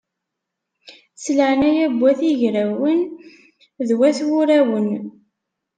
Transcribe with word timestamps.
S 1.19 1.25
leɛnaya 1.37 1.85
n 1.89 1.93
wat 2.01 2.19
yigrawen 2.25 2.99
d 3.87 3.89
wat 3.99 4.17
wurawen! 4.29 4.89